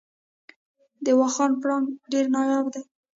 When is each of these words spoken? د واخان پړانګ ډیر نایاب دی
د 1.05 1.07
واخان 1.19 1.51
پړانګ 1.61 1.85
ډیر 2.11 2.25
نایاب 2.35 2.65
دی 2.73 2.81